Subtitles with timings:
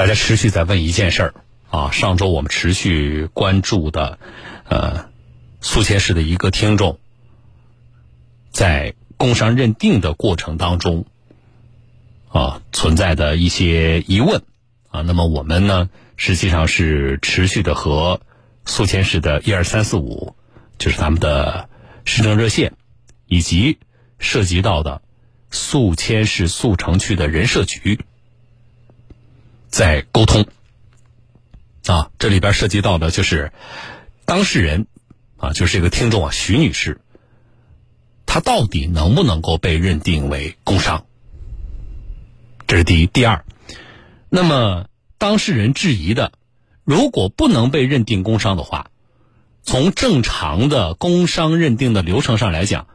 [0.00, 1.34] 大家持续在问一件事儿
[1.68, 4.18] 啊，上周我们持续关注的，
[4.66, 5.10] 呃，
[5.60, 6.98] 宿迁市的一个听众，
[8.50, 11.04] 在工伤认定的过程当中，
[12.30, 14.42] 啊，存在的一些疑问
[14.88, 18.22] 啊，那么我们呢，实际上是持续的和
[18.64, 20.34] 宿迁市的一二三四五，
[20.78, 21.68] 就是他们的
[22.06, 22.72] 市政热线，
[23.26, 23.76] 以及
[24.18, 25.02] 涉及到的
[25.50, 28.00] 宿迁市宿城区的人社局。
[29.70, 30.46] 在沟通
[31.86, 33.52] 啊，这里边涉及到的就是
[34.24, 34.86] 当事人
[35.36, 37.00] 啊，就是这个听众啊，徐女士，
[38.26, 41.06] 她到底能不能够被认定为工伤？
[42.66, 43.06] 这是第一。
[43.06, 43.44] 第二，
[44.28, 44.86] 那么
[45.18, 46.32] 当事人质疑的，
[46.84, 48.90] 如果不能被认定工伤的话，
[49.62, 52.86] 从正常的工伤认定的流程上来讲。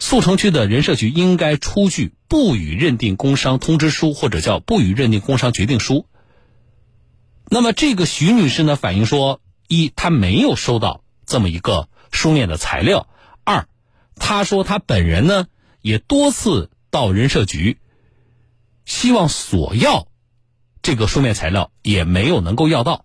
[0.00, 6.06] 宿城区的人社局应该出具不予认定工伤通知书，或者叫不予认定工伤决定书。
[7.50, 13.08] 那么，这个徐女士呢，反映说：一，她没有收到这么一个书面的材料；
[13.44, 13.66] 二，
[14.14, 15.46] 她说她本人呢，
[15.80, 17.78] 也多次到人社局，
[18.84, 20.06] 希望索要
[20.80, 23.04] 这个书面材料，也没有能够要到。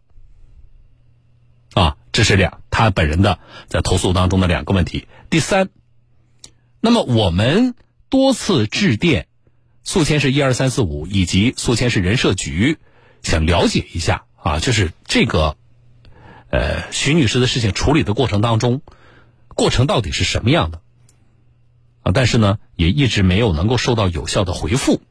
[1.73, 5.07] 啊，这是两她本人的在投诉当中的两个问题。
[5.31, 5.69] 第三。
[6.85, 7.75] 那么我们
[8.09, 9.29] 多次致电
[9.85, 12.77] 宿迁市一二三四五以及宿迁市人社局，
[13.21, 15.55] 想了解一下啊，就是这个
[16.49, 18.81] 呃徐女士的事情处理的过程当中，
[19.47, 20.81] 过程到底是什么样的
[22.01, 22.11] 啊？
[22.13, 25.01] 但是呢，也一直没有能够收到有效的回复。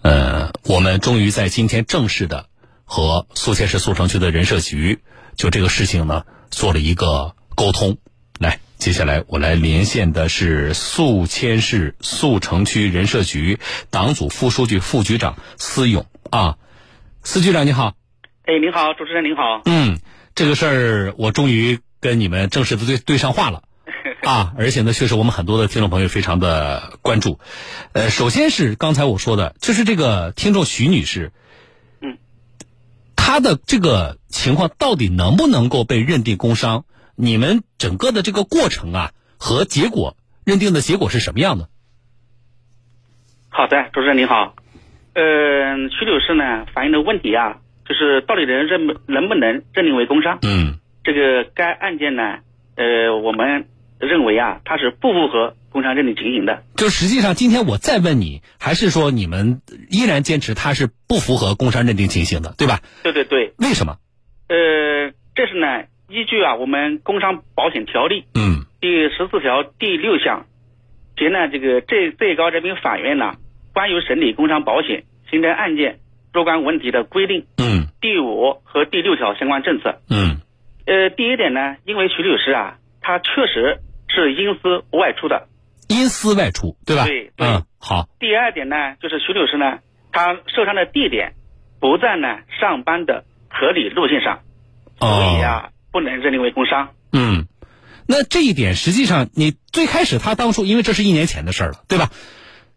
[0.00, 2.48] 呃，我们终于在今天正式的。
[2.92, 4.98] 和宿迁市宿城区的人社局
[5.34, 7.96] 就这个事情呢做了一个沟通。
[8.38, 16.58] 来，接下来我来连线的是宿迁市宿城区人社局党组副书记、副局长司勇啊，
[17.22, 17.94] 司局长你好。
[18.44, 19.62] 哎，您好，主持人您好。
[19.64, 19.98] 嗯，
[20.34, 23.62] 这个事儿我终于跟你们正式的对对上话了
[24.22, 27.40] 啊，而且呢，确实我们很多的听众朋友非常的关注。
[27.94, 31.32] 呃，首先是刚才我说的，就是这个听众徐女士。
[33.24, 36.84] 他的这个情况到底能不能够被认定工伤？
[37.14, 41.68] 你们整个的这个过程啊和结果认定的结果是什么样的？
[43.48, 44.56] 好的，主持人您好。
[45.14, 45.22] 呃，
[45.88, 50.40] 徐女士呢反映的问题啊，就是到底能认能不能认定为工伤？
[50.42, 52.40] 嗯，这个该案件呢，
[52.74, 53.68] 呃，我们
[54.00, 55.54] 认为啊，它是不符合。
[55.72, 62.80] 工伤认定情形的，就实际上今天我再问你，还是说你们依然坚持它是不符合工伤认定情形的，对吧？
[63.02, 63.54] 对对对。
[63.58, 63.96] 为什么？
[64.48, 70.44] 呃，这是呢，依据啊我们工伤保险条例，嗯，第十四条第六项
[71.16, 73.32] 及呢这个最最高人民法院呢
[73.72, 76.00] 关于审理工伤保险行政案件
[76.32, 80.40] 若干问题的规定，嗯，第五和第六条相关政策，嗯，
[80.84, 85.48] 呃，第一点呢，因为徐律师啊，他确实是因私外出的。
[85.92, 87.04] 因私外出，对吧？
[87.04, 88.08] 对，嗯，好。
[88.18, 89.78] 第二点呢，就是徐律师呢，
[90.12, 91.34] 他受伤的地点
[91.80, 94.40] 不在呢上班的合理路径上，
[94.98, 96.90] 所以啊，不能认定为工伤。
[97.12, 97.46] 嗯，
[98.06, 102.10] 那这一点实际上，你最开始他当初，因为这是一年前的事了，对吧？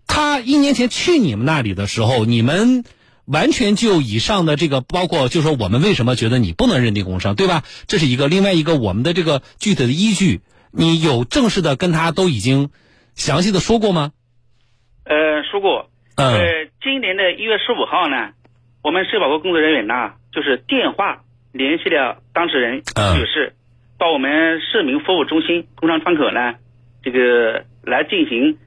[0.07, 2.83] 他一年前去你们那里的时候，你们
[3.25, 7.63] 完全就以上的这个，包括就说我们为什么觉得你不能认定工伤，对吧？
[7.87, 12.69] 这是一个，另外一个我们的这个具体的依据，你有正式的跟他都已经。
[13.15, 14.11] 详细的说过吗？
[15.05, 15.89] 呃，说过。
[16.17, 18.31] 呃，今年的一月十五号呢，
[18.83, 23.53] 我们社保局工作人员呢，就是电话联系了当事人女士，
[23.97, 26.55] 到我们市民服务中心工商窗口呢，
[27.03, 28.57] 这个来进行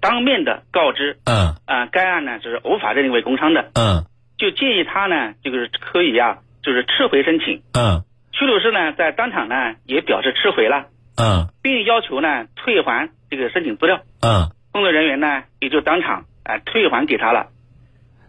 [0.00, 1.18] 当面的告知。
[1.24, 1.54] 嗯。
[1.66, 3.70] 啊，该案呢就是无法认定为工伤的。
[3.74, 4.04] 嗯。
[4.36, 7.62] 就建议他呢，就是可以啊，就是撤回申请。
[7.72, 8.04] 嗯。
[8.32, 10.86] 屈女士呢，在当场呢也表示撤回了。
[11.16, 11.48] 嗯。
[11.62, 13.10] 并要求呢退还。
[13.36, 15.26] 这个申请资料，嗯，工作人员呢
[15.60, 17.50] 也就当场啊退还给他了。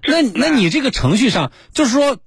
[0.07, 2.19] 那那你这个程序上就是说，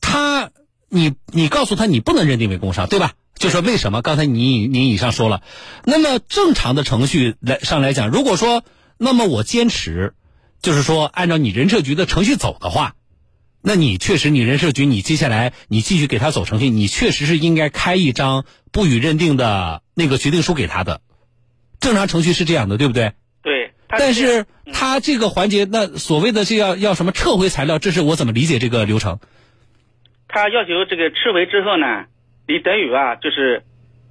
[0.00, 0.50] 他
[0.88, 3.12] 你你告诉他你不能认定为工伤，对吧？
[3.34, 4.02] 就说为什么？
[4.02, 5.42] 刚才你您以上说了，
[5.84, 8.64] 那么正常的程序来上来讲，如果说
[8.96, 10.14] 那么我坚持，
[10.60, 12.94] 就是说按照你人社局的程序走的话，
[13.62, 21.00] 那你确实你人社局你接下来你继续给他走程序，你确实是应该开一张不予认定的那个决定书给他的。
[21.80, 23.12] 正常程序是这样的，对不对？
[23.42, 23.72] 对。
[23.88, 29.18] 但是他这个环节，那所谓的这要要什么撤回材料，这是我怎么理解这个流程？
[30.28, 32.04] 他要求这个撤回之后呢，
[32.46, 33.62] 你等于啊，就是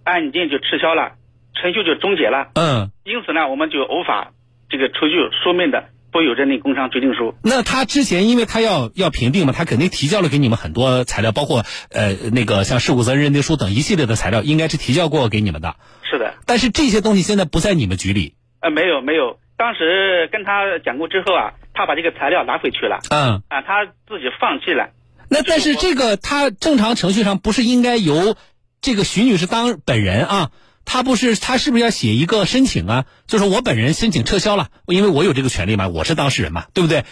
[0.04, 1.14] 案件就撤销了，
[1.54, 2.50] 程序就终结了。
[2.56, 2.90] 嗯。
[3.04, 4.32] 因此呢，我们就无法
[4.70, 7.36] 这个出具书面的不予认定工伤决定书。
[7.44, 15.76] 那他之前，因为他要要评定嘛，他肯定提交了给你们很多材料，包括呃那个像事故责任认定书等一系列的材料，应该是提交过给你们的。
[16.10, 16.27] 是的。
[16.48, 18.34] 但是这些东西现在不在你们局里。
[18.62, 22.98] 呃，没有没有，当时跟他讲过之后啊，他把这个材料拿回去了。
[23.12, 23.44] 嗯。
[23.50, 24.90] 啊，他自己放弃了。
[25.30, 28.36] 那但是这个他正常程序上不是应该由
[28.82, 30.52] 这个徐女士当本人啊？
[30.90, 33.06] 他不是他是不是要写一个申请啊？
[33.28, 37.04] 就是我本人申请撤销了，因为我有这个权利嘛，我是当事人嘛，对不对？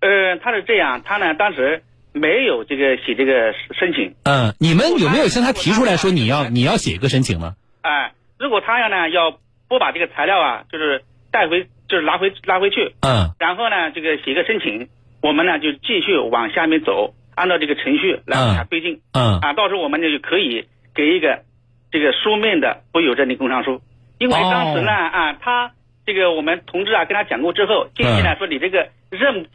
[0.00, 1.82] 呃，他是这样，他呢当时
[2.12, 4.14] 没有这个写这个申请。
[4.22, 7.56] 嗯，你们有没有向他提出来说你要你要写一个申请呢？
[7.82, 9.38] 哎，如果他要呢要
[9.68, 14.88] 不把这个材料啊，就是带回就是拿回拿回去，嗯，然后呢这个写个申请，
[15.22, 20.64] 我们呢就继续往下面走，按照这个程序来往下推进，嗯，啊，到时候我们呢就可以
[20.94, 21.44] 给一个。
[21.92, 23.82] 这个书面的不有认定工伤书，
[24.20, 25.72] 因为当时呢啊，他
[26.06, 29.48] 这个我们同志啊跟他讲过之后，建议呢说你这个认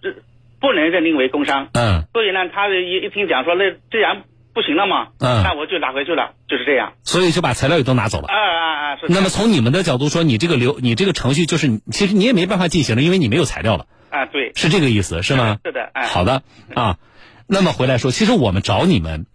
[0.60, 4.24] 不能认定为工伤，嗯，所以呢他一一听讲说那既然
[4.56, 8.96] 不行了嘛，嗯，那我就拿回去了，就是这样，所以就把材料也都拿走了，啊啊啊！
[8.96, 9.07] 是。
[9.10, 15.57] 那么从你们的角度说，你这个流你这个程序就是其实你也没办法进行了，因为你没有材料了，啊对，是这个意思是吗？
[15.63, 16.42] 是的，哎，好的
[16.74, 16.98] 啊，
[17.46, 19.28] 那么回来说，其实我们找你们。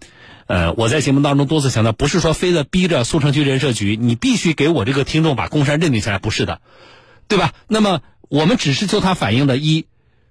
[0.47, 6.61] 呃，我在节目当中多次强调，不是说非得逼着宿城区人社局，你必须给我这个听众把工伤认定下来，不是的，
[7.29, 7.53] 对吧？
[7.69, 9.87] 那么我们只是就他反映的一，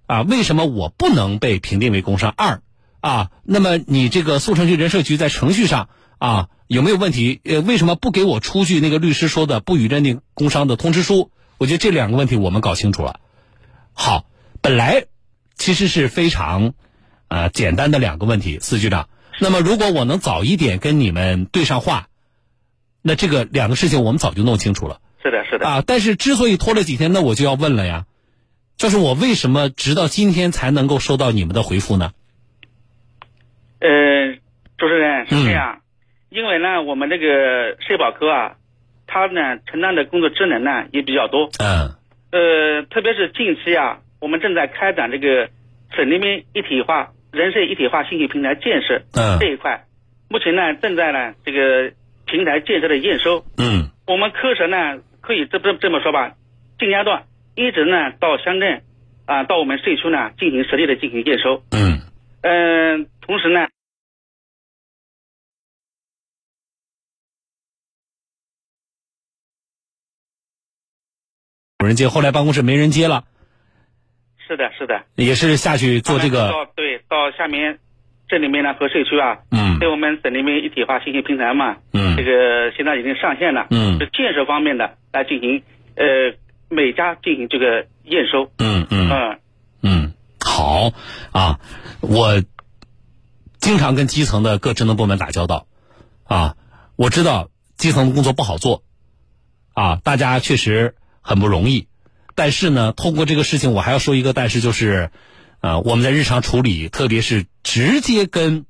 [0.07, 2.33] 啊，为什么我不能被评定为工伤？
[2.35, 2.61] 二，
[3.01, 7.39] 啊，那么你这个宿城区人社局在程序上啊有没有问题？
[7.43, 11.31] 呃，为什么不给我出具那个律师说的不予认定工伤的通知书？
[11.57, 13.19] 我觉得这两个问题我们搞清楚了。
[13.93, 14.25] 好，
[14.61, 15.05] 本来
[15.55, 16.73] 其实是非常
[17.27, 19.09] 啊简单的两个问题，司局长。
[19.39, 22.07] 那么，如果我能早一点跟你们对上话，
[23.01, 24.99] 那这个两个事情我们早就弄清楚了。
[25.23, 25.65] 是的，是的。
[25.65, 28.05] 啊，但是之所以拖了几天，那我就要问了呀，
[28.77, 32.11] 就是我为什么直到今天才能够收到你们的回复呢？
[33.79, 34.33] 呃，
[34.77, 35.81] 主持人是这样，
[36.29, 38.55] 因为呢，我们这个社保科啊，
[39.07, 41.49] 他呢承担的工作职能呢也比较多。
[41.59, 41.95] 嗯。
[42.31, 45.49] 呃，特别是近期啊，我们正在开展这个
[45.95, 47.11] 省人民一体化。
[47.31, 49.03] 人社一体化信息平台建设
[49.39, 49.85] 这一块，
[50.29, 51.91] 目前呢正在呢这个
[52.25, 53.45] 平台建设的验收。
[53.55, 56.33] 嗯，我们科室呢可以这这这么说吧，
[56.79, 58.81] 近阶段一直呢到乡镇
[59.27, 61.61] 啊到我们社区呢进行实地的进行验收。
[61.69, 62.01] 嗯
[62.41, 63.59] 嗯，同时呢，
[71.77, 73.23] 有人接，后来办公室没人接了。
[74.47, 76.49] 是的，是的，也是下去做这个。
[76.49, 77.77] 到对，到下面
[78.27, 85.61] 镇里面呢和社区啊，嗯，对我们省里面一体化信息平台嘛，嗯，这个现在已经上线了，嗯，是建设方面的来进行，
[85.93, 86.33] 呃，
[86.67, 88.51] 每家进行这个验收。
[88.57, 89.39] 嗯嗯嗯
[89.83, 90.89] 嗯，好
[91.31, 91.59] 啊，
[92.01, 92.41] 我
[93.59, 95.67] 经常跟基层的各职能部门打交道，
[96.23, 96.55] 啊，
[96.95, 98.83] 我知道基层的工作不好做，
[99.73, 101.87] 啊，大家确实很不容易。
[102.35, 105.11] 但是呢，通过这个事情，我还要说一个但是，就是，
[105.59, 108.65] 啊，我们在日常处理，特别是直接跟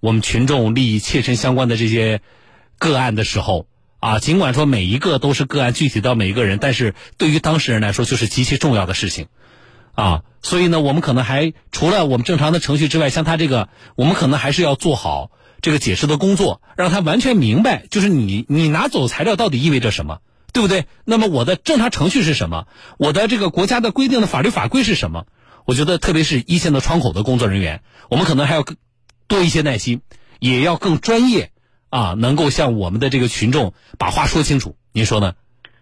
[0.00, 2.20] 我们群众利益切身相关的这些
[2.78, 3.68] 个案的时候，
[4.00, 9.28] 啊，尽管说每一个都是个案，具体到每一个人，但是对于当事人来说，就是极其重要的事情，
[9.94, 15.30] 啊，所以呢，我们可能还除了我们正常的程序之外，像他这个，我们可能还是要做好
[15.60, 20.18] 这个解释的工作，让他完全明白，就是你你拿走材料到底意味着什么。
[20.54, 20.84] 对不对？
[21.06, 22.66] 那么我的正常程序是什么？
[22.98, 25.24] 我的这个国家的规定的法律法规是什么？
[25.64, 27.80] 我觉得，特别是一线的窗口的工作人员，
[28.10, 28.62] 我们可能还要
[29.28, 30.02] 多一些耐心，
[30.40, 31.52] 也要更专业
[31.88, 34.76] 啊，能够向我们的这个群众把话说清楚。
[34.92, 35.32] 您说呢？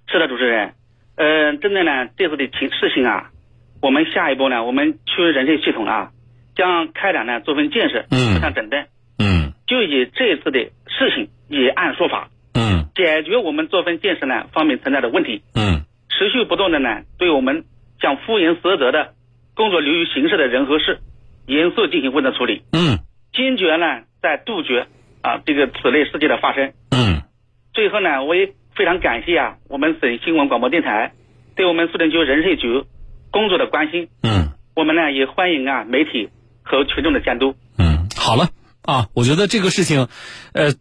[0.07, 0.75] 是的，主持人。
[1.17, 3.33] 呃，针对呢这次的情事情啊，
[3.81, 6.11] 我们下一步呢，我们区人社系统啊，
[6.55, 8.87] 将开展呢做份建设，嗯，向整顿，
[9.19, 12.29] 嗯，就以这次的事情以案说法。
[12.53, 15.43] 嗯，解决我们做分建设呢方面存在的问题。
[15.55, 17.65] 嗯，持续不断的呢，对我们
[18.01, 19.15] 将敷衍塞责的
[19.55, 20.99] 工作流于形式的人和事，
[21.47, 22.63] 严肃进行问责处理。
[22.73, 22.99] 嗯，
[23.33, 24.87] 坚决呢在杜绝
[25.23, 26.73] 啊这个此类事件的发生。
[26.91, 27.23] 嗯，
[27.73, 31.13] 最后呢，我也非常感谢啊我们省新闻广播电台
[31.57, 32.85] 对我们苏城区人社局
[33.31, 34.09] 工作的关心。
[34.23, 36.31] 嗯，我们呢也欢迎啊媒体
[36.63, 37.55] 和群众的监督。
[37.79, 38.51] 嗯，好了
[38.83, 40.09] 啊，我觉得这个事情，
[40.53, 40.73] 呃。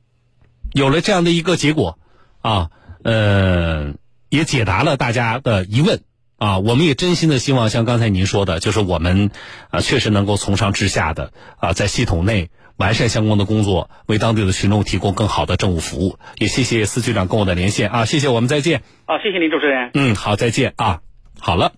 [0.71, 1.97] 有了这样的一个结果，
[2.43, 2.69] 啊，
[3.03, 3.95] 呃，
[4.29, 6.03] 也解答了大家的疑问，
[6.37, 9.31] 啊，我们也真心的希望像刚才您说的，就是我们
[9.71, 16.19] 啊，确实能够从上至下的啊，在系统内完善相关的工作，为当地的群众提供更好的政务服务。
[16.37, 18.83] 也谢谢司局长跟我的连线啊，谢谢，我们再见。
[19.05, 19.89] 啊，谢谢您，主持人。
[19.95, 21.01] 嗯，好，再见啊。
[21.39, 21.71] 好了，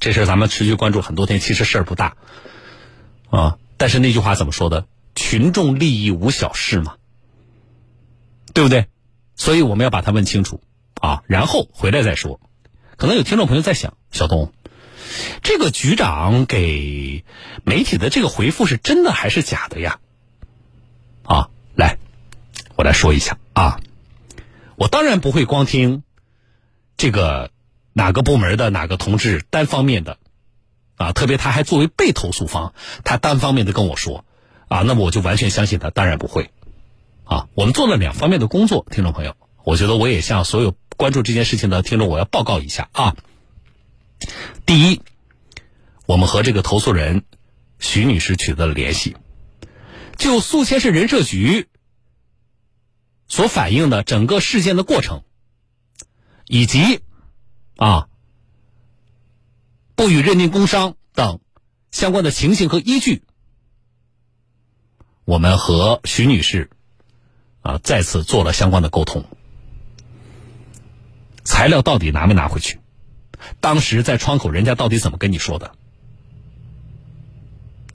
[0.00, 2.16] 这事咱们持续关注很多天，其实事儿不大
[3.28, 3.58] 啊。
[3.76, 4.86] 但是那句话怎么说的？
[5.14, 6.96] 群众利益无小事嘛，
[8.54, 8.86] 对不对？
[9.34, 10.62] 所以我们要把它问清楚
[11.00, 12.40] 啊，然后回来再说。
[12.96, 14.52] 可能有听众朋友在想，小东。
[15.42, 17.24] 这个局长给
[17.64, 19.98] 媒体的这个回复是真的还是假的呀？
[21.24, 21.98] 啊，来，
[22.76, 23.80] 我来说一下啊。
[24.76, 26.02] 我当然不会光听
[26.96, 27.50] 这个
[28.00, 30.16] 哪个部门的哪个同志单方面的
[30.96, 32.72] 啊，特别他还作为被投诉方，
[33.04, 34.24] 他单方面的跟我说
[34.68, 36.50] 啊，那么我就完全相信他，当然不会
[37.24, 37.48] 啊。
[37.54, 43.16] 我们做了两方面的工作，听众朋友，我觉得我也向所有关注这件事情的听众，我要报告一下啊。
[44.64, 45.02] 第一，
[46.06, 47.24] 我们和这个投诉人
[47.78, 49.14] 徐女士取得了联系，
[50.16, 51.68] 就宿迁市人社局
[53.28, 55.22] 所反映的整个事件的过程，
[56.46, 57.00] 以及
[57.80, 58.08] 啊
[59.94, 61.40] 不予认定工伤等
[61.90, 63.22] 相关的情形和依据，
[65.24, 66.68] 我们和徐女士
[67.62, 69.24] 啊再次做了相关的沟通，
[71.42, 72.80] 材料到底拿没拿回去？
[73.60, 75.74] 当时在窗口，人家到底怎么跟你说的？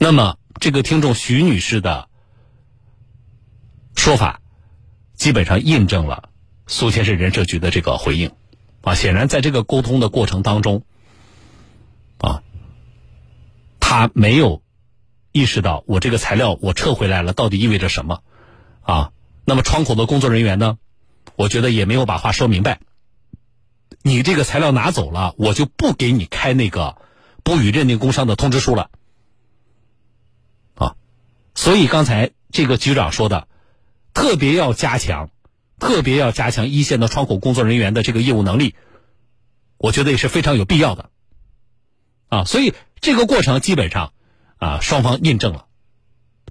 [0.00, 2.08] 那么，这个听众徐女士的
[3.94, 4.40] 说法，
[5.14, 6.30] 基本上印证了
[6.66, 8.32] 宿迁市人社局的这个回应。
[8.86, 10.84] 啊，显然在这个沟通的过程当中，
[12.18, 12.44] 啊，
[13.80, 14.62] 他没有
[15.32, 18.22] 意识到我这个材料我撤回来了，到底意味着什么？
[18.82, 19.10] 啊，
[19.44, 20.78] 那么窗口的工作人员呢？
[21.34, 22.78] 我觉得也没有把话说明白。
[24.02, 26.96] 你这个材料拿走了，我就不给你开那个
[27.42, 28.90] 不予认定工伤的通知书了，
[30.76, 30.94] 啊，
[31.56, 33.48] 所以刚才这个局长说的，
[34.14, 35.30] 特别要加强，
[35.78, 38.74] 特别要加强一线的窗口工作人员的这个业务能力，
[39.78, 41.10] 我觉得也是非常有必要的，
[42.28, 44.12] 啊，所以这个过程基本上
[44.58, 45.66] 啊双方印证了，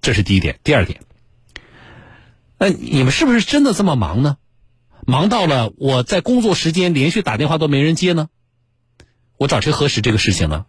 [0.02, 0.60] 这是第一点。
[0.64, 1.02] 第二点，
[2.58, 4.38] 那你们是不是真的这么忙呢？
[5.08, 8.30] 忙到了，我在工作时间连续打电话都没人接呢，
[9.38, 10.66] 我找谁核实这个事情呢？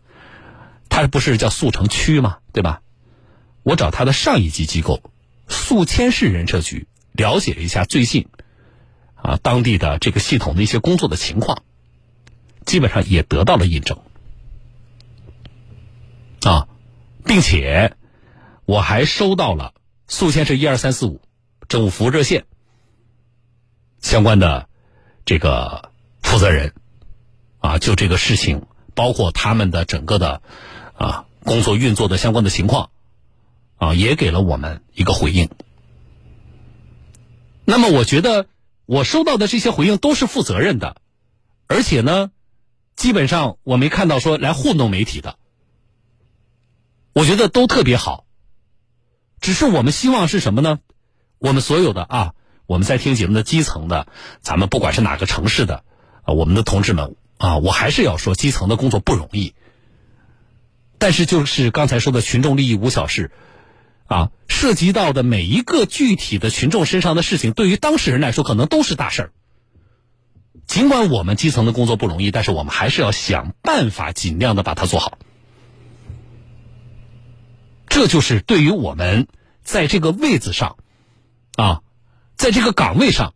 [0.89, 2.39] 他不是叫速成区吗？
[2.53, 2.81] 对吧？
[3.63, 5.03] 我找他的上一级机构
[5.49, 8.29] 宿迁市人社局了解了一下最近
[9.27, 11.65] 啊当地的这个系统的一些工作的情况，
[12.65, 13.99] 基本上也得到了印证
[16.43, 16.69] 啊，
[17.25, 17.97] 并且
[18.67, 19.75] 我还收到了
[20.07, 21.21] 宿迁市一二三四五
[21.67, 22.45] 政务服务热线。
[24.01, 24.69] 相关的
[25.25, 25.91] 这个
[26.23, 26.73] 负责人
[27.59, 30.41] 啊，就这个事情，包括他们的整个的
[30.95, 32.91] 啊工作运作的相关的情况
[33.77, 35.51] 啊，也给了我们一个回应。
[37.65, 38.47] 那么，我觉得
[38.87, 40.97] 我收到的这些回应都是负责任的，
[41.67, 42.31] 而且呢，
[42.97, 45.37] 基本上我没看到说来糊弄媒体的，
[47.13, 48.25] 我觉得都特别好。
[49.41, 50.79] 只是我们希望是什么呢？
[51.39, 52.33] 我们所有的啊。
[52.67, 54.09] 我们在听节目的基层的，
[54.41, 55.85] 咱们不管是哪个城市的
[56.25, 59.55] 啊，我们的同志们啊，我还是要说，基层的工作不容易。
[60.99, 63.31] 但是就是刚才说的群众利益无小事，
[64.07, 69.33] 啊，涉及到的每一个具体的群众身上的事情，对于当事人来说可能都是大事儿。
[70.67, 75.19] 尽管我们基层的工作不容易，但是我们还是要想办法，尽量的把它做好。
[77.89, 79.29] 这就是对于我们
[79.63, 80.77] 在这个位子上，
[81.57, 81.83] 啊。
[82.37, 83.33] 在这个岗位上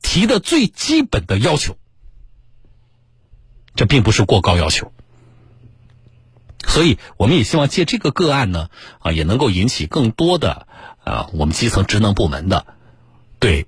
[0.00, 1.76] 提的最基本的要求，
[3.74, 4.92] 这并不是过高要求，
[6.66, 8.68] 所以我们也希望借这个个案呢，
[9.00, 10.66] 啊，也能够引起更多的
[11.04, 12.66] 啊，我们基层职能部门的
[13.38, 13.66] 对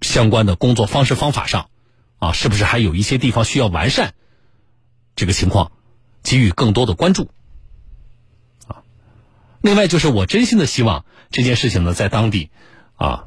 [0.00, 1.68] 相关的工作方式方法上
[2.18, 4.14] 啊，是不是还有一些地方需要完善？
[5.16, 5.72] 这个情况
[6.22, 7.30] 给予更多的关注。
[8.66, 8.82] 啊
[9.60, 12.50] 另外，就是我真心的希望这件事情呢，在当地，
[12.96, 13.26] 啊，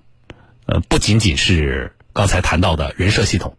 [0.66, 3.58] 呃，不仅仅是刚才谈到的人社系统，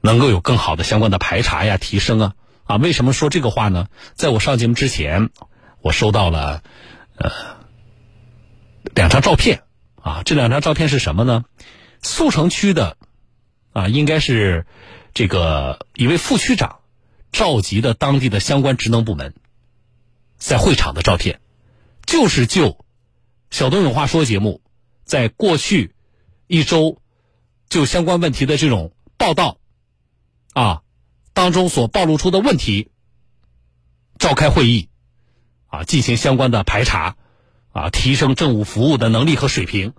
[0.00, 2.34] 能够有更好的相关的排查呀、提升啊。
[2.64, 3.88] 啊，为什么说这个话呢？
[4.14, 5.30] 在我上节目之前，
[5.80, 6.62] 我收到了
[7.16, 7.30] 呃
[8.94, 9.62] 两张照片
[10.02, 11.44] 啊，这两张照片是什么呢？
[12.02, 12.96] 速成区的
[13.72, 14.66] 啊，应该是
[15.14, 16.80] 这个一位副区长
[17.32, 19.34] 召集的当地的相关职能部门。
[20.36, 21.40] 在会场的照片，
[22.06, 22.84] 就是就
[23.50, 24.60] 小东有话说节目
[25.04, 25.94] 在过去
[26.46, 27.00] 一周
[27.68, 29.58] 就相关问题的这种报道
[30.58, 30.82] 啊
[31.34, 32.90] 当中所暴露出的问题，
[34.18, 34.88] 召开会议，
[35.68, 37.14] 啊进行相关的排查，
[37.70, 39.92] 啊提升政务服务的能力和水平。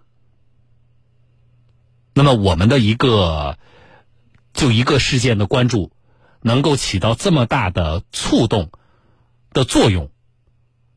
[2.14, 3.58] 那么我们的一个
[4.54, 5.94] 就一个事件的关注，
[6.42, 8.70] 能够起到这么大的触动
[9.54, 10.12] 的作用，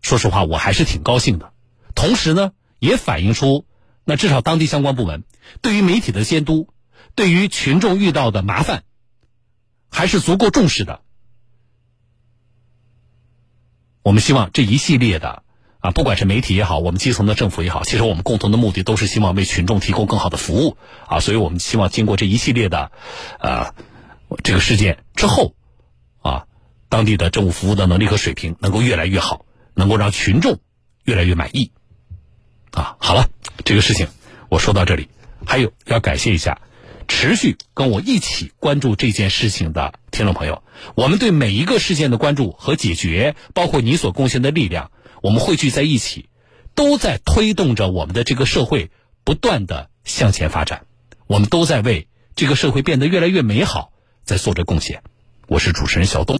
[0.00, 1.52] 说实话我还是挺高兴的。
[1.95, 2.50] 同时呢，
[2.81, 3.64] 也反映出
[4.04, 5.23] 那至少当地相关部门
[5.61, 6.69] 对于媒体的监督，
[7.14, 8.83] 对于群众遇到的麻烦，
[9.92, 11.00] 还是足够重视的。
[14.02, 15.44] 我们希望这一系列的
[15.78, 22.90] 啊，不管是媒体也好，我们基层的政府也好，其实我们共同的目的都是希望为群众提供更好的服务啊，所以我们希望经过这一系列的
[23.38, 23.75] 呃
[24.42, 25.54] 这个事件之后
[26.20, 26.46] 啊，
[26.88, 29.44] 当地的政务服务的能力和水平能够越来越好，
[29.75, 30.58] 能够让群众
[31.04, 31.70] 越来越满意
[32.72, 32.96] 啊。
[32.99, 33.28] 好了，
[33.64, 34.08] 这个事情
[34.49, 35.08] 我说到这里，
[35.46, 36.61] 还有要感谢一下。
[37.06, 40.62] 持续跟我一起关注这件事情的听众朋友，
[40.94, 44.90] 我们对每一个事件的关注和解决，包括你所贡献的力量，
[45.23, 46.28] 我们汇聚在一起，
[46.75, 48.90] 都在推动着我们的这个社会
[49.25, 50.87] 不断的向前发展。
[51.26, 53.92] 我们都在为这个社会变得越来越美好
[54.25, 55.02] 在做着贡献。
[55.49, 56.30] 我是主持人小东。